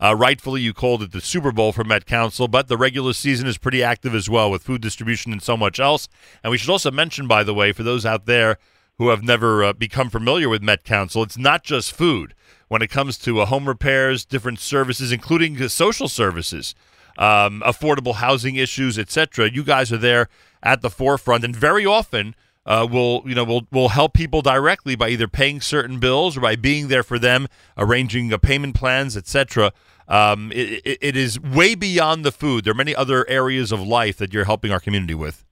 uh, 0.00 0.16
rightfully 0.16 0.62
you 0.62 0.72
called 0.72 1.02
it 1.02 1.12
the 1.12 1.20
Super 1.20 1.52
Bowl 1.52 1.72
for 1.72 1.84
Met 1.84 2.06
Council, 2.06 2.48
but 2.48 2.66
the 2.66 2.78
regular 2.78 3.12
season 3.12 3.46
is 3.46 3.58
pretty 3.58 3.82
active 3.82 4.14
as 4.14 4.30
well 4.30 4.50
with 4.50 4.62
food 4.62 4.80
distribution 4.80 5.32
and 5.32 5.42
so 5.42 5.54
much 5.54 5.78
else. 5.78 6.08
And 6.42 6.50
we 6.50 6.56
should 6.56 6.70
also 6.70 6.90
mention, 6.90 7.26
by 7.26 7.44
the 7.44 7.52
way, 7.52 7.72
for 7.72 7.82
those 7.82 8.06
out 8.06 8.24
there 8.24 8.56
who 8.98 9.08
have 9.08 9.22
never 9.22 9.64
uh, 9.64 9.72
become 9.72 10.10
familiar 10.10 10.48
with 10.48 10.62
Met 10.62 10.84
Council, 10.84 11.22
it's 11.22 11.38
not 11.38 11.64
just 11.64 11.92
food. 11.92 12.34
When 12.68 12.82
it 12.82 12.90
comes 12.90 13.18
to 13.18 13.40
uh, 13.40 13.46
home 13.46 13.68
repairs, 13.68 14.24
different 14.24 14.58
services, 14.58 15.12
including 15.12 15.68
social 15.68 16.08
services, 16.08 16.74
um, 17.18 17.62
affordable 17.66 18.14
housing 18.14 18.56
issues, 18.56 18.98
etc., 18.98 19.50
you 19.50 19.62
guys 19.62 19.92
are 19.92 19.98
there 19.98 20.28
at 20.62 20.80
the 20.80 20.90
forefront, 20.90 21.44
and 21.44 21.54
very 21.54 21.84
often 21.84 22.34
uh, 22.64 22.86
will 22.90 23.22
you 23.26 23.34
know 23.34 23.44
will 23.44 23.66
will 23.70 23.88
help 23.90 24.14
people 24.14 24.40
directly 24.42 24.94
by 24.94 25.08
either 25.08 25.28
paying 25.28 25.60
certain 25.60 25.98
bills 25.98 26.36
or 26.36 26.40
by 26.40 26.56
being 26.56 26.88
there 26.88 27.02
for 27.02 27.18
them, 27.18 27.48
arranging 27.76 28.32
uh, 28.32 28.38
payment 28.38 28.74
plans, 28.74 29.16
etc. 29.16 29.72
Um, 30.08 30.52
it, 30.52 30.98
it 31.00 31.16
is 31.16 31.40
way 31.40 31.74
beyond 31.74 32.24
the 32.24 32.32
food. 32.32 32.64
There 32.64 32.72
are 32.72 32.74
many 32.74 32.94
other 32.94 33.28
areas 33.28 33.72
of 33.72 33.80
life 33.80 34.16
that 34.18 34.32
you're 34.32 34.44
helping 34.44 34.70
our 34.72 34.80
community 34.80 35.14
with. 35.14 35.44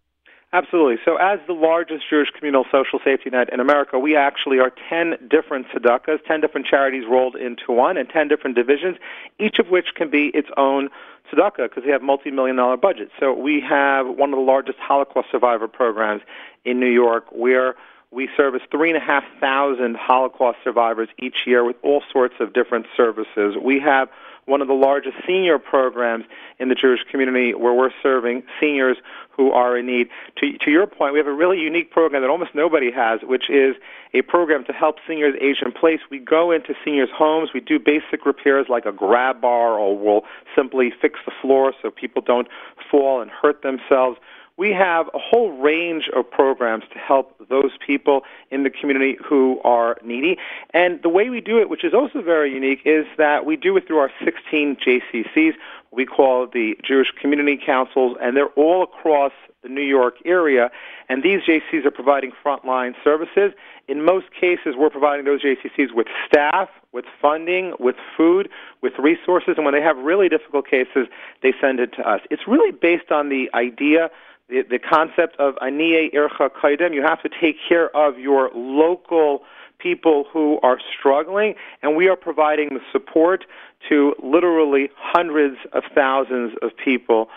Absolutely. 0.52 0.96
So, 1.04 1.16
as 1.16 1.38
the 1.46 1.52
largest 1.52 2.10
Jewish 2.10 2.30
communal 2.30 2.64
social 2.72 2.98
safety 3.04 3.30
net 3.30 3.52
in 3.52 3.60
America, 3.60 4.00
we 4.00 4.16
actually 4.16 4.58
are 4.58 4.72
10 4.88 5.28
different 5.30 5.68
tzedakahs, 5.68 6.24
10 6.26 6.40
different 6.40 6.66
charities 6.66 7.04
rolled 7.08 7.36
into 7.36 7.70
one, 7.70 7.96
and 7.96 8.08
10 8.08 8.26
different 8.26 8.56
divisions, 8.56 8.96
each 9.38 9.60
of 9.60 9.68
which 9.68 9.94
can 9.94 10.10
be 10.10 10.26
its 10.34 10.48
own 10.56 10.88
tzedakah 11.32 11.68
because 11.68 11.84
they 11.84 11.92
have 11.92 12.02
multi 12.02 12.32
million 12.32 12.56
dollar 12.56 12.76
budgets. 12.76 13.12
So, 13.20 13.32
we 13.32 13.60
have 13.60 14.08
one 14.08 14.32
of 14.32 14.38
the 14.38 14.44
largest 14.44 14.78
Holocaust 14.78 15.28
survivor 15.30 15.68
programs 15.68 16.22
in 16.64 16.80
New 16.80 16.90
York 16.90 17.26
where 17.30 17.76
we 18.12 18.28
service 18.36 18.62
3,500 18.70 19.96
Holocaust 19.96 20.58
survivors 20.64 21.08
each 21.18 21.46
year 21.46 21.64
with 21.64 21.76
all 21.82 22.02
sorts 22.12 22.34
of 22.40 22.52
different 22.52 22.86
services. 22.96 23.56
We 23.62 23.78
have 23.80 24.08
one 24.46 24.60
of 24.60 24.66
the 24.66 24.74
largest 24.74 25.16
senior 25.24 25.58
programs 25.58 26.24
in 26.58 26.68
the 26.68 26.74
Jewish 26.74 27.04
community 27.08 27.54
where 27.54 27.72
we're 27.72 27.92
serving 28.02 28.42
seniors 28.60 28.96
who 29.30 29.52
are 29.52 29.76
in 29.76 29.86
need. 29.86 30.08
To, 30.38 30.58
to 30.58 30.70
your 30.72 30.88
point, 30.88 31.12
we 31.12 31.20
have 31.20 31.28
a 31.28 31.32
really 31.32 31.60
unique 31.60 31.92
program 31.92 32.22
that 32.22 32.30
almost 32.30 32.52
nobody 32.52 32.90
has, 32.90 33.20
which 33.22 33.48
is 33.48 33.76
a 34.12 34.22
program 34.22 34.64
to 34.64 34.72
help 34.72 34.96
seniors 35.06 35.36
age 35.40 35.62
in 35.64 35.70
place. 35.70 36.00
We 36.10 36.18
go 36.18 36.50
into 36.50 36.74
seniors' 36.84 37.10
homes, 37.14 37.50
we 37.54 37.60
do 37.60 37.78
basic 37.78 38.26
repairs 38.26 38.66
like 38.68 38.86
a 38.86 38.92
grab 38.92 39.40
bar, 39.40 39.78
or 39.78 39.96
we'll 39.96 40.24
simply 40.56 40.92
fix 41.00 41.20
the 41.24 41.32
floor 41.40 41.72
so 41.80 41.90
people 41.90 42.20
don't 42.20 42.48
fall 42.90 43.20
and 43.20 43.30
hurt 43.30 43.62
themselves 43.62 44.18
we 44.60 44.72
have 44.72 45.08
a 45.14 45.18
whole 45.18 45.52
range 45.52 46.10
of 46.14 46.30
programs 46.30 46.84
to 46.92 46.98
help 46.98 47.34
those 47.48 47.70
people 47.84 48.20
in 48.50 48.62
the 48.62 48.68
community 48.68 49.16
who 49.26 49.58
are 49.64 49.96
needy. 50.04 50.36
And 50.74 51.02
the 51.02 51.08
way 51.08 51.30
we 51.30 51.40
do 51.40 51.58
it, 51.58 51.70
which 51.70 51.82
is 51.82 51.94
also 51.94 52.20
very 52.20 52.52
unique, 52.52 52.82
is 52.84 53.06
that 53.16 53.46
we 53.46 53.56
do 53.56 53.74
it 53.78 53.86
through 53.86 53.96
our 53.96 54.10
16 54.22 54.76
JCCs. 54.76 55.54
We 55.92 56.04
call 56.04 56.46
the 56.46 56.78
Jewish 56.84 57.10
Community 57.18 57.56
Councils, 57.56 58.18
and 58.20 58.36
they're 58.36 58.48
all 58.48 58.82
across 58.82 59.32
the 59.62 59.70
New 59.70 59.80
York 59.80 60.16
area. 60.26 60.70
And 61.08 61.22
these 61.22 61.40
JCCs 61.40 61.86
are 61.86 61.90
providing 61.90 62.32
frontline 62.44 62.94
services. 63.02 63.52
In 63.88 64.04
most 64.04 64.26
cases, 64.38 64.74
we're 64.76 64.90
providing 64.90 65.24
those 65.24 65.42
JCCs 65.42 65.94
with 65.94 66.06
staff, 66.26 66.68
with 66.92 67.06
funding, 67.22 67.72
with 67.80 67.96
food, 68.14 68.50
with 68.82 68.92
resources. 68.98 69.54
And 69.56 69.64
when 69.64 69.72
they 69.72 69.80
have 69.80 69.96
really 69.96 70.28
difficult 70.28 70.68
cases, 70.68 71.08
they 71.42 71.54
send 71.62 71.80
it 71.80 71.94
to 71.94 72.06
us. 72.06 72.20
It's 72.30 72.46
really 72.46 72.72
based 72.72 73.10
on 73.10 73.30
the 73.30 73.48
idea 73.54 74.10
the, 74.50 74.62
the 74.68 74.78
concept 74.78 75.36
of 75.38 75.54
aniye 75.56 76.12
ircha 76.12 76.50
kaidem. 76.50 76.92
You 76.94 77.02
have 77.02 77.22
to 77.22 77.28
take 77.28 77.56
care 77.68 77.94
of 77.96 78.18
your 78.18 78.50
local 78.54 79.42
people 79.78 80.24
who 80.32 80.58
are 80.62 80.78
struggling, 80.98 81.54
and 81.82 81.96
we 81.96 82.08
are 82.08 82.16
providing 82.16 82.68
the 82.70 82.80
support 82.92 83.44
to 83.88 84.14
literally 84.22 84.90
hundreds 84.96 85.56
of 85.72 85.84
thousands 85.94 86.52
of 86.60 86.70
people 86.76 87.28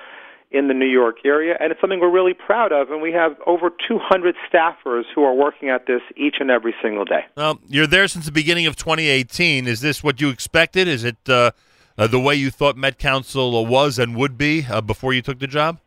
in 0.52 0.68
the 0.68 0.74
New 0.74 0.88
York 0.88 1.18
area, 1.26 1.58
and 1.60 1.72
it's 1.72 1.82
something 1.82 2.00
we're 2.00 2.12
really 2.12 2.36
proud 2.36 2.72
of. 2.72 2.92
And 2.92 3.02
we 3.02 3.12
have 3.12 3.36
over 3.48 3.72
200 3.72 4.36
staffers 4.52 5.04
who 5.16 5.24
are 5.24 5.34
working 5.34 5.70
at 5.70 5.88
this 5.88 6.02
each 6.16 6.36
and 6.40 6.52
every 6.52 6.76
single 6.82 7.06
day. 7.06 7.26
Well, 7.36 7.60
you're 7.68 7.88
there 7.88 8.08
since 8.08 8.26
the 8.26 8.32
beginning 8.32 8.68
of 8.68 8.76
2018. 8.76 9.68
Is 9.68 9.82
this 9.82 10.04
what 10.04 10.22
you 10.22 10.30
expected? 10.30 10.88
Is 10.88 11.04
it 11.04 11.18
uh, 11.28 11.52
uh, 11.98 12.06
the 12.06 12.20
way 12.20 12.36
you 12.36 12.52
thought 12.52 12.78
Met 12.78 13.00
Council 13.00 13.66
was 13.66 13.98
and 13.98 14.16
would 14.16 14.38
be 14.38 14.68
uh, 14.70 14.82
before 14.82 15.12
you 15.14 15.24
took 15.24 15.40
the 15.40 15.48
job? 15.48 15.80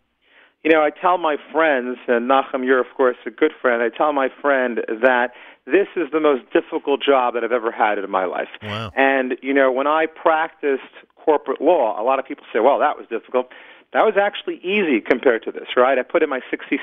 You 0.66 0.73
know, 0.73 0.82
I 0.82 0.90
tell 0.90 1.16
my 1.16 1.37
friends, 1.52 1.96
and 2.08 2.28
Nachum, 2.28 2.64
you're 2.64 2.80
of 2.80 2.88
course 2.96 3.16
a 3.25 3.30
good 3.30 3.52
friend. 3.62 3.85
I 3.85 3.96
tell 3.96 4.12
my 4.12 4.28
friend 4.42 4.80
that 5.00 5.28
this 5.64 5.87
is 5.94 6.11
the 6.11 6.18
most 6.18 6.42
difficult 6.52 7.00
job 7.00 7.35
that 7.35 7.44
I've 7.44 7.52
ever 7.52 7.70
had 7.70 7.99
in 7.99 8.11
my 8.11 8.25
life. 8.25 8.49
Wow. 8.61 8.90
And 8.96 9.37
you 9.42 9.54
know, 9.54 9.70
when 9.70 9.87
I 9.87 10.06
practiced 10.06 10.82
corporate 11.14 11.61
law, 11.61 11.94
a 11.96 12.02
lot 12.02 12.18
of 12.18 12.26
people 12.26 12.44
say, 12.52 12.58
"Well, 12.58 12.80
that 12.80 12.99
was 12.99 13.06
difficult." 13.06 13.52
That 13.92 14.04
was 14.04 14.16
actually 14.20 14.56
easy 14.56 15.00
compared 15.00 15.44
to 15.44 15.52
this, 15.52 15.68
right? 15.76 16.00
I 16.00 16.02
put 16.02 16.25
in 16.25 16.28
my 16.28 16.40
60, 16.50 16.80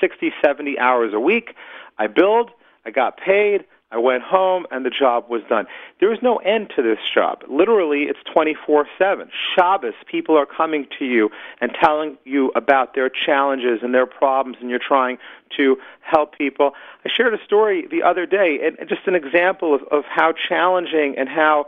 60 0.00 0.32
70 0.42 0.78
hours 0.78 1.12
a 1.12 1.20
week. 1.20 1.54
I 1.98 2.06
billed, 2.06 2.50
I 2.86 2.90
got 2.90 3.18
paid, 3.18 3.66
I 3.90 3.96
went 3.96 4.22
home 4.22 4.66
and 4.70 4.84
the 4.84 4.90
job 4.90 5.24
was 5.30 5.40
done. 5.48 5.66
There 5.98 6.12
is 6.12 6.18
no 6.22 6.36
end 6.36 6.70
to 6.76 6.82
this 6.82 6.98
job. 7.12 7.42
Literally, 7.48 8.02
it's 8.02 8.18
24 8.32 8.86
7. 8.98 9.30
Shabbos, 9.54 9.94
people 10.10 10.36
are 10.36 10.44
coming 10.44 10.86
to 10.98 11.06
you 11.06 11.30
and 11.60 11.72
telling 11.82 12.18
you 12.24 12.52
about 12.54 12.94
their 12.94 13.08
challenges 13.08 13.80
and 13.82 13.94
their 13.94 14.06
problems, 14.06 14.58
and 14.60 14.68
you're 14.68 14.78
trying 14.78 15.16
to 15.56 15.76
help 16.00 16.36
people. 16.36 16.72
I 17.04 17.08
shared 17.14 17.32
a 17.32 17.42
story 17.44 17.86
the 17.90 18.02
other 18.02 18.26
day, 18.26 18.58
and 18.62 18.76
just 18.88 19.06
an 19.06 19.14
example 19.14 19.74
of, 19.74 19.82
of 19.90 20.04
how 20.04 20.34
challenging 20.48 21.14
and 21.16 21.28
how 21.28 21.66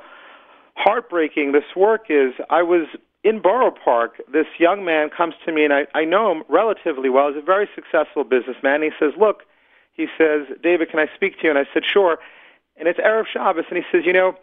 heartbreaking 0.75 1.53
this 1.53 1.65
work 1.75 2.07
is. 2.11 2.35
I 2.51 2.63
was 2.63 2.87
in 3.25 3.41
Borough 3.41 3.75
Park. 3.85 4.21
This 4.31 4.47
young 4.59 4.85
man 4.85 5.09
comes 5.09 5.35
to 5.47 5.53
me, 5.53 5.65
and 5.65 5.73
I, 5.73 5.87
I 5.95 6.05
know 6.05 6.31
him 6.33 6.43
relatively 6.51 7.09
well. 7.09 7.33
He's 7.33 7.43
a 7.43 7.45
very 7.45 7.69
successful 7.75 8.25
businessman. 8.25 8.83
He 8.83 8.91
says, 8.99 9.13
Look, 9.19 9.45
he 10.01 10.07
says, 10.17 10.47
David, 10.63 10.91
can 10.91 10.99
I 10.99 11.07
speak 11.15 11.39
to 11.39 11.45
you? 11.45 11.51
And 11.51 11.59
I 11.59 11.67
said, 11.73 11.83
sure. 11.85 12.19
And 12.77 12.89
it's 12.89 12.99
Erev 12.99 13.27
Shabbos, 13.33 13.65
and 13.69 13.77
he 13.77 13.85
says, 13.93 14.07
you 14.07 14.13
know, 14.13 14.35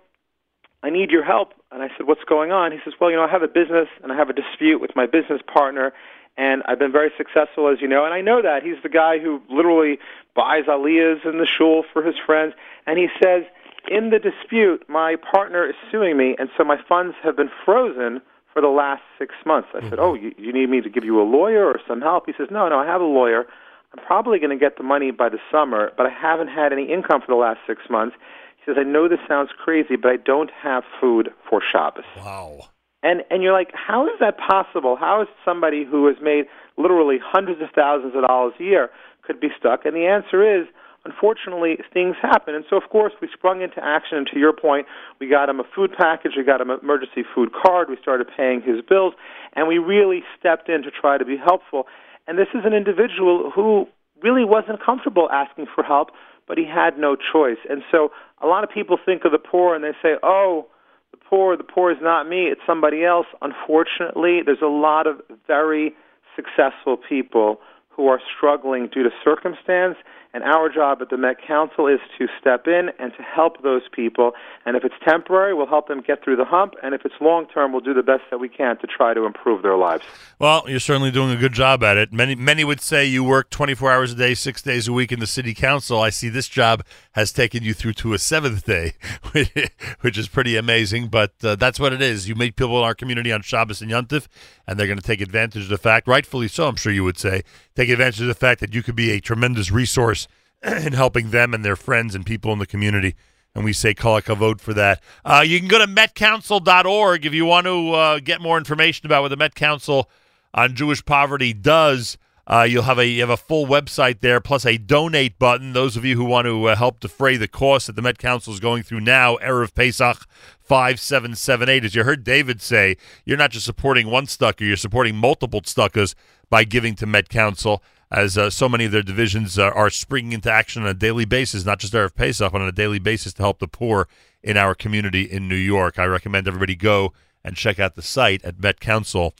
I 0.84 0.90
need 0.92 1.10
your 1.10 1.24
help. 1.24 1.54
And 1.72 1.82
I 1.82 1.90
said, 1.98 2.06
what's 2.06 2.24
going 2.24 2.52
on? 2.52 2.72
He 2.72 2.78
says, 2.84 2.94
well, 3.00 3.10
you 3.10 3.18
know, 3.18 3.24
I 3.24 3.32
have 3.32 3.42
a 3.42 3.48
business, 3.48 3.88
and 4.04 4.12
I 4.12 4.16
have 4.16 4.30
a 4.30 4.34
dispute 4.34 4.80
with 4.80 4.96
my 4.96 5.08
business 5.08 5.42
partner, 5.52 5.94
and 6.38 6.62
I've 6.68 6.78
been 6.78 6.92
very 6.92 7.12
successful, 7.18 7.68
as 7.68 7.82
you 7.82 7.88
know. 7.88 8.06
And 8.06 8.14
I 8.14 8.22
know 8.22 8.44
that. 8.44 8.62
He's 8.62 8.82
the 8.84 8.90
guy 8.90 9.18
who 9.18 9.42
literally 9.50 9.98
buys 10.36 10.66
aliyahs 10.66 11.26
in 11.26 11.40
the 11.40 11.48
shul 11.48 11.84
for 11.92 12.04
his 12.04 12.16
friends. 12.24 12.54
And 12.86 13.00
he 13.00 13.08
says, 13.22 13.44
in 13.90 14.12
the 14.12 14.20
dispute, 14.20 14.88
my 14.88 15.16
partner 15.16 15.68
is 15.68 15.76
suing 15.92 16.16
me, 16.16 16.36
and 16.38 16.50
so 16.56 16.64
my 16.64 16.78
funds 16.88 17.16
have 17.24 17.36
been 17.36 17.50
frozen 17.66 18.22
for 18.54 18.62
the 18.62 18.68
last 18.68 19.02
six 19.18 19.34
months. 19.46 19.70
I 19.74 19.78
mm-hmm. 19.78 19.90
said, 19.90 20.00
oh, 20.00 20.14
you, 20.14 20.34
you 20.38 20.54
need 20.54 20.70
me 20.70 20.82
to 20.82 20.90
give 20.90 21.04
you 21.04 21.20
a 21.22 21.26
lawyer 21.26 21.66
or 21.66 21.80
some 21.88 22.02
help? 22.02 22.26
He 22.28 22.34
says, 22.38 22.50
no, 22.52 22.68
no, 22.70 22.78
I 22.80 22.86
have 22.86 23.02
a 23.02 23.06
lawyer. 23.06 23.46
I'm 23.94 24.04
probably 24.06 24.40
going 24.40 24.58
to 24.58 24.64
get 24.64 24.78
the 24.78 24.84
money 24.84 25.12
by 25.12 25.30
the 25.30 25.40
summer, 25.52 25.92
but 25.96 26.06
I 26.06 26.10
haven't 26.10 26.50
had 26.50 26.74
any 26.74 26.92
income 26.92 27.22
for 27.22 27.28
the 27.28 27.36
last 27.36 27.60
six 27.66 27.82
months. 27.90 28.16
He 28.58 28.64
says, 28.66 28.76
I 28.80 28.84
know 28.84 29.08
this 29.08 29.20
sounds 29.28 29.50
crazy, 29.58 29.96
but 29.96 30.12
I 30.12 30.18
don't 30.18 30.52
have 30.62 30.84
food 31.00 31.30
for 31.50 31.62
Shabbos. 31.62 32.04
Wow. 32.18 32.68
And 33.04 33.24
and 33.30 33.44
you're 33.44 33.54
like, 33.54 33.72
how 33.74 34.06
is 34.08 34.20
that 34.20 34.38
possible? 34.38 34.98
How 35.00 35.22
is 35.22 35.28
somebody 35.46 35.86
who 35.86 36.08
has 36.08 36.18
made 36.22 36.46
literally 36.78 37.18
hundreds 37.24 37.62
of 37.62 37.70
thousands 37.76 38.16
of 38.16 38.26
dollars 38.28 38.54
a 38.60 38.64
year 38.64 38.90
could 39.22 39.40
be 39.40 39.50
stuck? 39.58 39.86
And 39.86 39.96
the 39.96 40.08
answer 40.08 40.42
is, 40.44 40.68
unfortunately, 41.06 41.78
things 41.94 42.16
happen. 42.22 42.56
And 42.56 42.66
so, 42.70 42.76
of 42.76 42.90
course, 42.90 43.14
we 43.22 43.30
sprung 43.32 43.62
into 43.62 43.82
action. 43.84 44.18
And 44.18 44.28
to 44.34 44.40
your 44.40 44.52
point, 44.52 44.88
we 45.20 45.30
got 45.30 45.48
him 45.48 45.60
a 45.60 45.64
food 45.76 45.92
package, 45.98 46.34
we 46.36 46.44
got 46.44 46.60
him 46.60 46.70
an 46.70 46.80
emergency 46.82 47.24
food 47.34 47.52
card, 47.54 47.90
we 47.90 47.98
started 48.02 48.28
paying 48.36 48.62
his 48.62 48.82
bills, 48.82 49.14
and 49.54 49.68
we 49.68 49.78
really 49.78 50.24
stepped 50.38 50.68
in 50.68 50.82
to 50.84 50.92
try 50.92 51.18
to 51.18 51.26
be 51.26 51.38
helpful. 51.38 51.86
And 52.28 52.38
this 52.38 52.48
is 52.54 52.62
an 52.66 52.74
individual 52.74 53.52
who 53.54 53.88
really 54.22 54.46
wasn't 54.46 54.84
comfortable 54.84 55.30
asking 55.32 55.68
for 55.74 55.84
help, 55.84 56.10
but 56.48 56.58
he 56.58 56.66
had 56.66 56.98
no 56.98 57.16
choice. 57.16 57.58
And 57.70 57.82
so 57.92 58.10
a 58.42 58.48
lot 58.48 58.64
of 58.64 58.70
people 58.70 58.98
think 59.04 59.26
of 59.26 59.32
the 59.32 59.40
poor 59.40 59.76
and 59.76 59.84
they 59.84 59.94
say, 60.02 60.16
oh, 60.24 60.68
the 61.12 61.18
poor, 61.18 61.56
the 61.56 61.64
poor 61.64 61.92
is 61.92 61.98
not 62.02 62.28
me, 62.28 62.48
it's 62.48 62.62
somebody 62.66 63.04
else. 63.04 63.28
Unfortunately, 63.42 64.42
there's 64.46 64.62
a 64.62 64.68
lot 64.68 65.08
of 65.08 65.22
very 65.46 65.94
successful 66.36 66.98
people 66.98 67.60
who 67.90 68.08
are 68.08 68.20
struggling 68.36 68.88
due 68.94 69.04
to 69.04 69.10
circumstance 69.24 69.98
and 70.34 70.44
our 70.44 70.70
job 70.70 71.02
at 71.02 71.10
the 71.10 71.18
Met 71.18 71.38
Council 71.46 71.88
is 71.88 72.00
to 72.18 72.28
step 72.40 72.68
in 72.68 72.90
and 73.00 73.12
to 73.14 73.24
help 73.24 73.64
those 73.64 73.84
people. 73.92 74.34
And 74.66 74.76
if 74.76 74.84
it's 74.84 74.96
temporary, 75.04 75.54
we'll 75.54 75.68
help 75.68 75.88
them 75.88 76.02
get 76.02 76.24
through 76.24 76.36
the 76.36 76.46
hump. 76.46 76.76
And 76.84 76.94
if 76.94 77.06
it's 77.06 77.16
long 77.22 77.48
term, 77.48 77.72
we'll 77.72 77.82
do 77.82 77.94
the 77.94 78.04
best 78.04 78.24
that 78.30 78.40
we 78.40 78.50
can 78.50 78.78
to 78.80 78.88
try 78.88 79.14
to 79.14 79.26
improve 79.26 79.64
their 79.64 79.78
lives. 79.78 80.04
Well, 80.40 80.64
you're 80.68 80.80
certainly 80.80 81.12
doing 81.12 81.32
a 81.32 81.38
good 81.38 81.54
job 81.54 81.84
at 81.84 81.98
it. 81.98 82.14
Many 82.14 82.36
many 82.36 82.64
would 82.64 82.82
say 82.82 83.06
you 83.06 83.24
work 83.24 83.50
24 83.50 83.92
hours 83.92 84.12
a 84.12 84.16
day, 84.16 84.34
six 84.34 84.62
days 84.62 84.88
a 84.88 84.94
week 84.94 85.12
in 85.12 85.20
the 85.20 85.28
city 85.28 85.54
council. 85.54 86.02
I 86.02 86.10
see 86.10 86.30
this 86.30 86.48
job 86.48 86.84
has 87.14 87.32
taken 87.32 87.64
you 87.64 87.74
through 87.74 87.94
to 87.94 88.14
a 88.14 88.20
seventh 88.20 88.66
day, 88.66 88.94
which 90.02 90.18
is 90.18 90.28
pretty 90.28 90.56
amazing. 90.56 91.08
But 91.08 91.34
uh, 91.44 91.56
that's 91.56 91.80
what 91.80 91.94
it 91.94 92.02
is. 92.02 92.28
You 92.30 92.36
meet 92.36 92.56
people 92.56 92.78
in 92.78 92.84
our 92.84 92.96
community 92.96 93.32
on 93.32 93.42
Shabbos 93.42 93.82
and 93.82 93.90
Yontif, 93.90 94.28
and 94.68 94.80
they're 94.80 94.88
going 94.88 95.00
to 95.00 95.04
take 95.04 95.22
advantage 95.22 95.64
of 95.64 95.70
the 95.70 95.78
fact, 95.78 96.08
rightfully 96.08 96.48
so, 96.48 96.68
I'm 96.68 96.76
sure 96.76 96.92
you 96.92 97.04
would 97.04 97.18
say, 97.18 97.44
take 97.76 97.90
advantage 97.90 98.22
of 98.22 98.28
the 98.28 98.36
fact 98.36 98.60
that 98.60 98.74
you 98.74 98.84
could 98.84 98.96
be 98.96 99.12
a 99.12 99.20
tremendous 99.20 99.72
resource 99.72 100.27
in 100.64 100.94
helping 100.94 101.30
them 101.32 101.54
and 101.54 101.64
their 101.64 101.76
friends 101.76 102.16
and 102.16 102.26
people 102.26 102.52
in 102.52 102.60
the 102.60 102.66
community. 102.66 103.16
And 103.56 103.64
we 103.64 103.74
say 103.74 103.94
Kol 103.94 104.22
HaKavod 104.22 104.62
for 104.62 104.74
that. 104.76 105.02
Uh, 105.26 105.44
you 105.46 105.60
can 105.60 105.68
go 105.68 105.80
to 105.80 105.88
metcouncil.org 105.88 107.26
if 107.26 107.34
you 107.34 107.46
want 107.46 107.66
to 107.66 107.92
uh, 107.92 108.20
get 108.20 108.40
more 108.40 108.58
information 108.58 109.08
about 109.08 109.24
what 109.24 109.30
the 109.30 109.38
Met 109.38 109.56
Council 109.56 110.10
on 110.54 110.76
Jewish 110.76 111.04
Poverty 111.04 111.54
does. 111.54 112.18
Uh, 112.46 112.64
you'll 112.70 112.84
have 112.84 112.98
a 112.98 113.06
you 113.06 113.20
have 113.20 113.30
a 113.30 113.36
full 113.36 113.66
website 113.66 114.22
there, 114.22 114.40
plus 114.40 114.66
a 114.66 114.78
donate 114.78 115.38
button. 115.38 115.74
Those 115.74 115.98
of 115.98 116.06
you 116.06 116.16
who 116.16 116.24
want 116.24 116.46
to 116.46 116.66
uh, 116.66 116.76
help 116.78 117.02
defray 117.02 117.36
the 117.36 117.48
cost 117.48 117.88
that 117.88 117.98
the 117.98 118.02
Met 118.02 118.20
Council 118.20 118.54
is 118.54 118.62
going 118.62 118.84
through 118.84 119.02
now, 119.02 119.36
erev 119.38 119.74
Pesach 119.74 120.26
five 120.62 121.00
seven 121.00 121.36
seven 121.36 121.68
eight. 121.68 121.84
As 121.84 121.94
you 121.94 122.04
heard 122.04 122.24
David 122.24 122.62
say, 122.62 122.96
you're 123.26 123.38
not 123.38 123.52
just 123.52 123.66
supporting 123.66 124.10
one 124.10 124.28
tzedakah, 124.28 124.62
you're 124.62 124.78
supporting 124.78 125.18
multiple 125.18 125.62
tzedakahs 125.62 126.16
by 126.50 126.64
giving 126.64 126.96
to 126.96 127.06
Met 127.06 127.28
Council 127.28 127.84
as 128.12 128.38
uh, 128.38 128.50
so 128.50 128.70
many 128.70 128.86
of 128.86 128.92
their 128.92 129.04
divisions 129.04 129.60
uh, 129.60 129.70
are 129.70 129.90
springing 129.90 130.34
into 130.34 130.52
action 130.52 130.84
on 130.84 130.88
a 130.88 130.94
daily 130.94 131.26
basis, 131.26 131.66
not 131.66 131.80
just 131.80 131.94
Erev 131.94 132.16
Pesach, 132.16 132.52
but 132.52 132.62
on 132.62 132.68
a 132.68 132.72
daily 132.72 133.00
basis 133.00 133.34
to 133.34 133.44
help 133.44 133.60
the 133.60 133.68
poor 133.68 134.08
in 134.42 134.56
our 134.58 134.74
community 134.74 135.24
in 135.24 135.48
New 135.48 135.56
York. 135.56 136.00
I 136.00 136.06
recommend 136.06 136.48
everybody 136.48 136.76
go 136.76 137.14
and 137.44 137.56
check 137.56 137.80
out 137.80 137.96
the 137.96 138.02
site 138.02 138.44
at 138.44 138.58
metcouncil.org. 138.58 139.34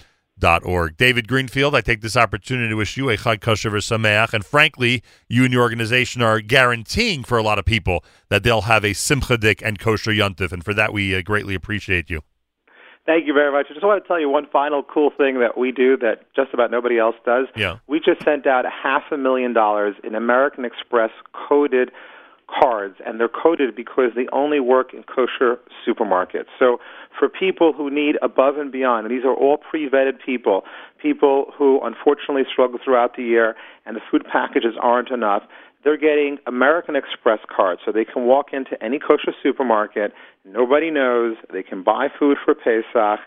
Org. 0.64 0.98
David 0.98 1.28
Greenfield, 1.28 1.74
I 1.74 1.82
take 1.82 2.02
this 2.02 2.16
opportunity 2.16 2.70
to 2.70 2.76
wish 2.76 2.96
you 2.96 3.10
a 3.10 3.18
Chag 3.18 3.42
Kosher 3.42 3.72
Sameach, 3.72 4.34
and 4.34 4.46
frankly, 4.46 5.02
you 5.28 5.44
and 5.44 5.52
your 5.52 5.64
organization 5.64 6.22
are 6.22 6.42
guaranteeing 6.42 7.24
for 7.24 7.40
a 7.40 7.44
lot 7.44 7.58
of 7.58 7.66
people 7.66 8.04
that 8.30 8.44
they'll 8.44 8.62
have 8.62 8.86
a 8.86 8.94
Simcha 8.94 9.40
Dik 9.40 9.64
and 9.64 9.80
Kosher 9.80 10.12
Yontif, 10.12 10.52
and 10.52 10.64
for 10.64 10.76
that 10.76 10.94
we 10.94 11.16
uh, 11.16 11.24
greatly 11.24 11.56
appreciate 11.56 12.12
you. 12.12 12.22
Thank 13.08 13.26
you 13.26 13.34
very 13.34 13.54
much. 13.54 13.68
I 13.70 13.74
just 13.74 13.86
want 13.86 14.04
to 14.04 14.08
tell 14.08 14.20
you 14.20 14.28
one 14.28 14.48
final 14.52 14.84
cool 14.84 15.12
thing 15.18 15.40
that 15.40 15.58
we 15.58 15.72
do 15.72 15.96
that 15.98 16.26
just 16.36 16.54
about 16.54 16.72
nobody 16.72 17.00
else 17.00 17.16
does. 17.26 17.48
Yeah. 17.56 17.78
We 17.88 18.02
just 18.02 18.22
sent 18.26 18.46
out 18.46 18.66
a 18.66 18.70
half 18.70 19.04
a 19.12 19.18
million 19.18 19.54
dollars 19.54 19.96
in 20.04 20.14
American 20.14 20.66
Express 20.66 21.12
coded 21.32 21.90
cards, 22.48 22.96
and 23.06 23.18
they're 23.18 23.30
coded 23.30 23.78
because 23.78 24.12
they 24.14 24.28
only 24.34 24.60
work 24.60 24.94
in 24.94 25.04
kosher 25.04 25.58
supermarkets. 25.88 26.48
So 26.60 26.80
for 27.18 27.30
people 27.30 27.74
who 27.74 27.90
need 27.90 28.16
above 28.22 28.58
and 28.58 28.72
beyond, 28.72 29.06
and 29.06 29.16
these 29.16 29.26
are 29.26 29.34
all 29.34 29.58
pre-vetted 29.58 30.24
people, 30.24 30.64
people 31.02 31.52
who 31.58 31.80
unfortunately 31.84 32.44
struggle 32.52 32.80
throughout 32.84 33.16
the 33.16 33.24
year, 33.24 33.56
and 33.86 33.96
the 33.96 34.02
food 34.12 34.24
packages 34.32 34.74
aren't 34.82 35.10
enough, 35.10 35.44
they're 35.84 35.98
getting 35.98 36.38
American 36.48 36.96
Express 36.96 37.40
cards, 37.56 37.82
so 37.86 37.92
they 37.92 38.06
can 38.06 38.26
walk 38.26 38.48
into 38.52 38.82
any 38.84 39.00
kosher 39.00 39.34
supermarket. 39.42 40.12
Nobody 40.44 40.92
knows. 40.92 41.38
They 41.54 41.64
can 41.64 41.84
buy 41.84 42.08
food 42.20 42.38
for 42.44 42.54
Pesach, 42.54 43.20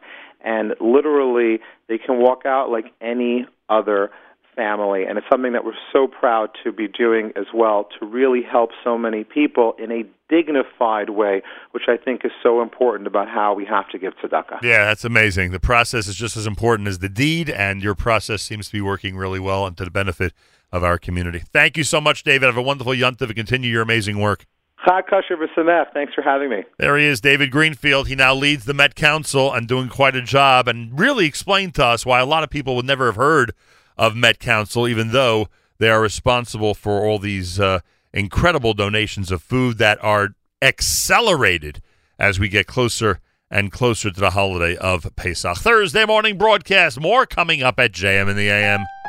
and 0.45 0.75
literally 0.81 1.61
they 1.89 1.97
can 1.97 2.19
walk 2.19 2.45
out 2.45 2.69
like 2.69 2.93
any 3.01 3.47
other 3.69 4.11
family, 4.57 5.05
and 5.05 5.17
it's 5.17 5.27
something 5.31 5.53
that 5.53 5.65
we're 5.65 5.73
so 5.93 6.07
proud 6.07 6.51
to 6.65 6.73
be 6.73 6.89
doing 6.89 7.33
as 7.37 7.47
well 7.55 7.89
to 7.99 8.05
really 8.05 8.43
help 8.43 8.71
so 8.85 8.99
many 8.99 9.25
people 9.25 9.75
in 9.79 9.91
a 9.91 10.05
dignified 10.31 11.11
way, 11.11 11.43
which 11.73 11.85
I 11.89 11.97
think 11.97 12.25
is 12.25 12.31
so 12.43 12.63
important 12.63 13.07
about 13.07 13.29
how 13.29 13.53
we 13.53 13.65
have 13.67 13.89
to 13.91 13.99
give 13.99 14.15
tzedakah. 14.17 14.63
Yeah, 14.63 14.87
that's 14.87 15.05
amazing. 15.05 15.51
The 15.51 15.61
process 15.61 16.07
is 16.07 16.15
just 16.15 16.37
as 16.37 16.47
important 16.47 16.89
as 16.89 17.01
the 17.01 17.09
deed, 17.09 17.51
and 17.51 17.83
your 17.83 17.95
process 17.95 18.43
seems 18.43 18.69
to 18.69 18.73
be 18.73 18.81
working 18.81 19.17
really 19.17 19.41
well 19.41 19.67
and 19.67 19.77
to 19.77 19.85
the 19.85 19.91
benefit 19.91 20.33
of 20.73 20.85
our 20.85 20.99
community. 20.99 21.43
Thank 21.53 21.77
you 21.77 21.85
so 21.85 22.01
much, 22.01 22.23
David. 22.23 22.47
Have 22.47 22.57
a 22.57 22.63
wonderful 22.63 22.93
Yontif 22.93 23.23
and 23.23 23.35
continue 23.35 23.71
your 23.71 23.83
amazing 23.83 24.21
work. 24.21 24.47
Chag 24.87 25.09
Kosher 25.11 25.37
V'Samech. 25.37 25.93
Thanks 25.93 26.15
for 26.15 26.23
having 26.23 26.49
me. 26.49 26.65
There 26.79 26.97
he 26.97 27.05
is, 27.05 27.21
David 27.21 27.51
Greenfield. 27.51 28.09
He 28.09 28.15
now 28.15 28.35
leads 28.35 28.65
the 28.65 28.73
Met 28.73 28.95
Council 28.95 29.53
and 29.53 29.69
doing 29.69 29.89
quite 29.89 30.17
a 30.17 30.23
job 30.23 30.69
and 30.69 30.99
really 30.99 31.27
explained 31.27 31.75
to 31.75 31.85
us 31.85 32.07
why 32.07 32.21
a 32.21 32.25
lot 32.25 32.45
of 32.45 32.51
people 32.51 32.77
would 32.77 32.87
never 32.87 33.07
have 33.07 33.17
heard 33.17 33.53
of 33.99 34.17
Met 34.17 34.39
Council, 34.39 34.89
even 34.89 35.13
though 35.13 35.49
they 35.79 35.91
are 35.91 36.01
responsible 36.01 36.73
for 36.73 37.05
all 37.05 37.19
these 37.19 37.61
uh, 37.61 37.81
incredible 38.13 38.75
donations 38.75 39.31
of 39.31 39.43
food 39.43 39.79
that 39.79 40.03
are 40.03 40.31
accelerated 40.63 41.83
as 42.19 42.39
we 42.39 42.49
get 42.49 42.67
closer 42.67 43.21
and 43.51 43.73
closer 43.73 44.11
to 44.11 44.21
the 44.21 44.31
holiday 44.31 44.77
of 44.77 45.15
Pesach. 45.17 45.59
Thursday 45.59 46.05
morning 46.05 46.39
broadcast. 46.39 47.01
More 47.01 47.27
coming 47.27 47.63
up 47.63 47.79
at 47.79 47.93
JM 47.93 48.29
in 48.29 48.37
the 48.37 48.49
AM. 48.49 48.85